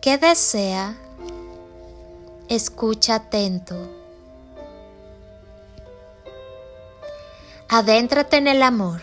[0.00, 0.96] ¿qué desea?
[2.48, 3.76] Escucha atento.
[7.68, 9.00] Adéntrate en el amor.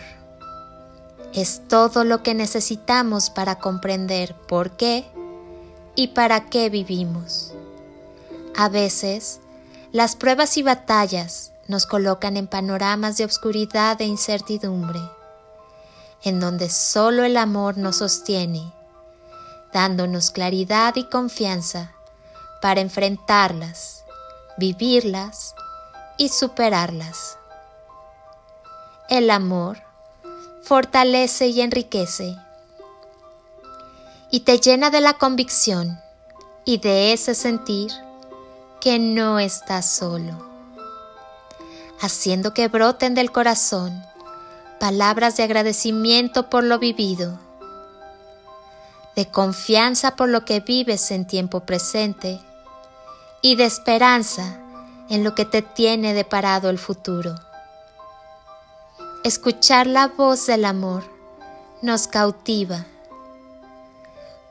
[1.32, 5.06] Es todo lo que necesitamos para comprender por qué
[5.94, 7.52] y para qué vivimos.
[8.56, 9.40] A veces,
[9.92, 15.00] las pruebas y batallas nos colocan en panoramas de obscuridad e incertidumbre,
[16.24, 18.72] en donde solo el amor nos sostiene,
[19.72, 21.92] dándonos claridad y confianza
[22.60, 24.04] para enfrentarlas,
[24.56, 25.54] vivirlas
[26.16, 27.38] y superarlas.
[29.08, 29.82] El amor
[30.62, 32.36] fortalece y enriquece
[34.30, 35.98] y te llena de la convicción
[36.64, 37.90] y de ese sentir
[38.80, 40.46] que no estás solo,
[42.00, 44.04] haciendo que broten del corazón
[44.78, 47.38] palabras de agradecimiento por lo vivido,
[49.18, 52.38] de confianza por lo que vives en tiempo presente
[53.42, 54.60] y de esperanza
[55.10, 57.34] en lo que te tiene deparado el futuro.
[59.24, 61.02] Escuchar la voz del amor
[61.82, 62.86] nos cautiva.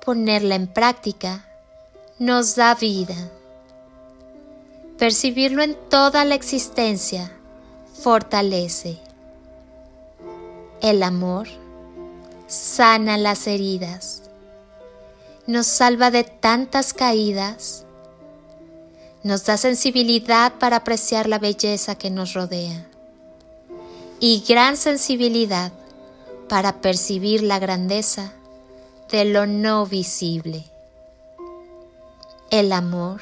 [0.03, 1.45] Ponerla en práctica
[2.19, 3.16] nos da vida.
[4.97, 7.31] Percibirlo en toda la existencia
[7.94, 9.00] fortalece.
[10.81, 11.47] El amor
[12.47, 14.26] sana las heridas,
[15.47, 17.85] nos salva de tantas caídas,
[19.24, 22.85] nos da sensibilidad para apreciar la belleza que nos rodea
[24.19, 25.72] y gran sensibilidad
[26.50, 28.34] para percibir la grandeza
[29.09, 30.66] de lo no visible.
[32.50, 33.22] El amor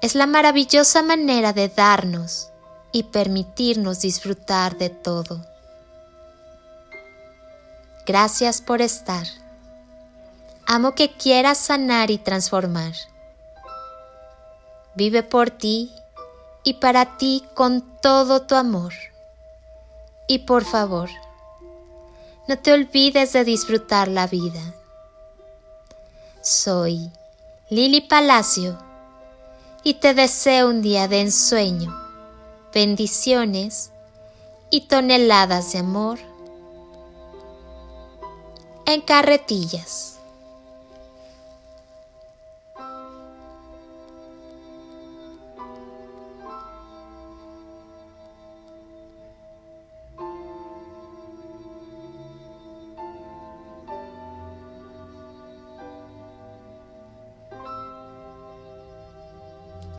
[0.00, 2.48] es la maravillosa manera de darnos
[2.90, 5.44] y permitirnos disfrutar de todo.
[8.04, 9.41] Gracias por estar.
[10.66, 12.92] Amo que quieras sanar y transformar.
[14.94, 15.92] Vive por ti
[16.64, 18.92] y para ti con todo tu amor.
[20.28, 21.10] Y por favor,
[22.48, 24.60] no te olvides de disfrutar la vida.
[26.40, 27.10] Soy
[27.70, 28.78] Lili Palacio
[29.82, 31.96] y te deseo un día de ensueño,
[32.72, 33.90] bendiciones
[34.70, 36.18] y toneladas de amor
[38.86, 40.11] en carretillas.